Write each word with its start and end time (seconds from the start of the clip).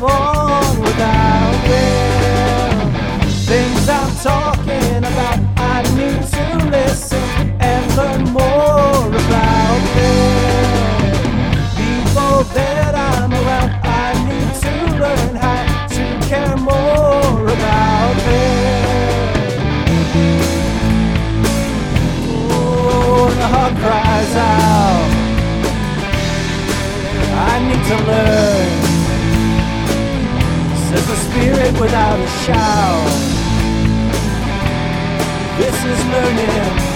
live 0.00 0.78
without 0.78 1.54
a 1.54 1.68
will. 1.68 2.80
Things 3.46 3.88
I'm 3.88 4.12
talking 4.22 4.98
about, 4.98 5.38
I 5.56 5.82
need 5.94 6.22
to 6.36 6.46
listen 6.70 7.22
and 7.60 7.96
learn 7.96 8.24
more 8.24 9.08
about 9.22 9.82
them. 9.96 11.06
People 11.76 12.44
that 12.54 12.94
I'm 12.94 13.32
around, 13.32 13.70
I 13.82 14.12
need 14.28 14.50
to 14.64 14.72
learn 15.02 15.36
how 15.36 15.86
to 15.88 16.04
care 16.28 16.56
more 16.56 17.46
about 17.56 18.16
them. 18.26 18.66
Oh, 22.50 23.34
the 23.38 23.46
heart 23.46 23.74
cry. 23.76 24.05
Without 31.80 32.18
a 32.18 32.26
shout. 32.44 33.08
This 35.58 35.84
is 35.84 36.06
learning. 36.06 36.95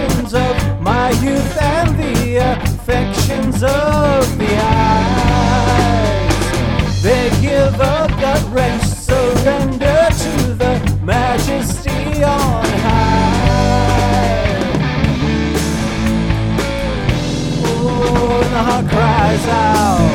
Passions 0.00 0.34
of 0.34 0.80
my 0.80 1.10
youth 1.22 1.56
and 1.60 1.98
the 1.98 2.36
affections 2.36 3.62
of 3.62 4.38
the 4.38 4.56
eyes, 4.56 6.32
they 7.02 7.30
give 7.40 7.74
a 7.74 8.08
gut 8.20 8.42
wrench 8.50 8.82
surrender 8.82 10.08
to 10.10 10.54
the 10.54 10.98
majesty 11.02 12.24
on 12.24 12.64
high. 12.84 13.40
Oh, 17.66 18.40
and 18.44 18.52
the 18.54 18.62
heart 18.68 18.86
cries 18.88 19.46
out, 19.48 20.10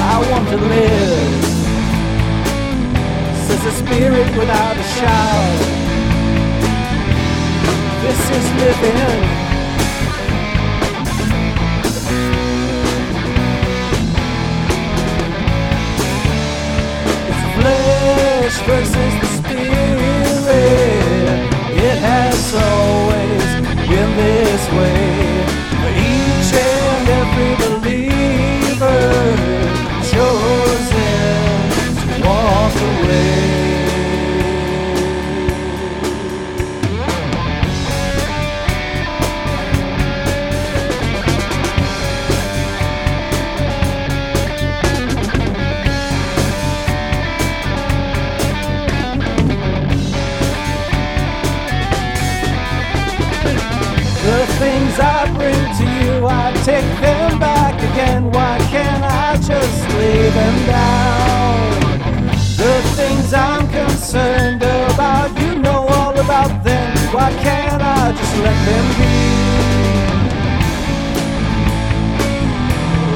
I 0.00 0.16
want 0.30 0.48
to 0.50 0.56
live. 0.56 1.44
Says 3.46 3.62
the 3.64 3.70
spirit 3.70 4.28
without 4.36 4.76
a 4.76 4.82
shout. 4.82 5.87
This 8.00 8.22
is 8.30 8.46
living. 8.62 8.98
It's 17.28 17.44
flesh 17.56 18.56
versus 18.66 19.14
the 19.20 19.28
spirit. 19.38 20.58
It 21.88 21.98
has 21.98 22.54
always 22.54 23.44
been 23.88 24.10
this 24.16 24.64
way. 24.72 25.07
Things 54.68 55.00
I 55.00 55.20
bring 55.38 55.62
to 55.80 55.86
you, 56.00 56.14
I 56.26 56.46
take 56.70 56.90
them 57.00 57.38
back 57.38 57.74
again. 57.90 58.22
Why 58.36 58.54
can't 58.74 59.04
I 59.24 59.28
just 59.50 59.78
lay 59.98 60.28
them 60.38 60.56
down? 60.66 61.58
The 62.62 62.74
things 62.98 63.32
I'm 63.32 63.64
concerned 63.80 64.62
about, 64.62 65.30
you 65.40 65.52
know 65.64 65.80
all 65.96 66.14
about 66.26 66.52
them. 66.68 66.94
Why 67.16 67.30
can't 67.46 67.82
I 68.00 68.12
just 68.20 68.34
let 68.46 68.58
them 68.68 68.86
be? 68.98 69.14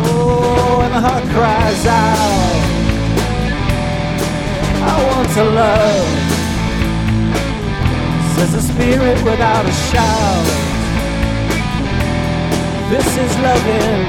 Oh, 0.08 0.84
and 0.84 0.92
the 0.96 1.02
heart 1.06 1.24
cries 1.34 1.84
out, 2.02 2.62
I 4.90 4.94
want 5.08 5.28
to 5.38 5.44
love 5.60 6.08
says 8.34 8.52
the 8.52 8.62
spirit 8.72 9.18
without 9.24 9.64
a 9.66 9.72
shout. 9.90 10.71
This 12.92 13.06
is 13.16 13.38
loving. 13.38 14.06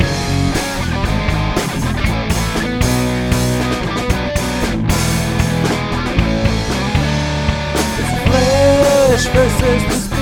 It's 7.97 8.13
flesh 8.27 9.25
versus 9.27 10.12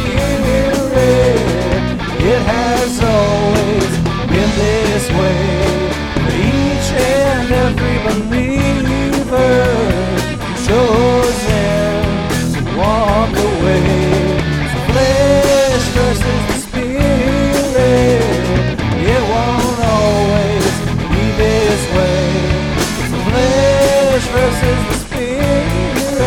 versus 24.32 24.82
the 24.88 24.94
spirit, 25.06 26.22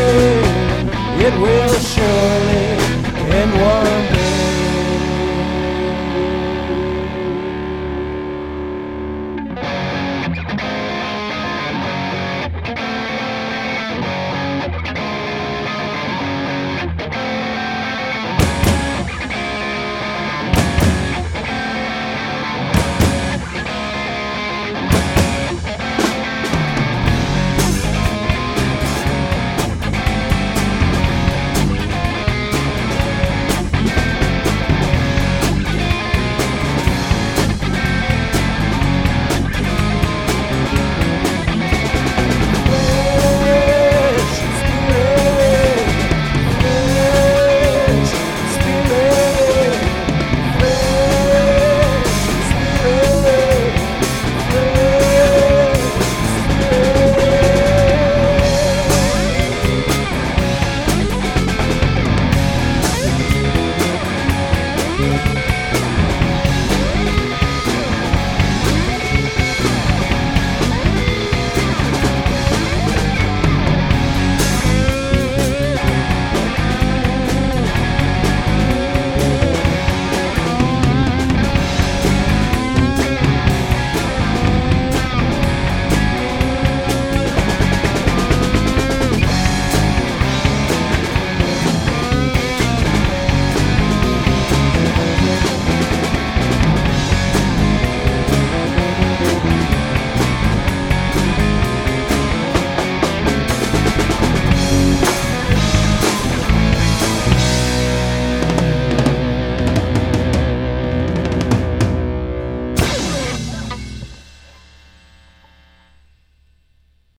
it 1.26 1.34
will 1.40 1.74
surely. 1.80 2.83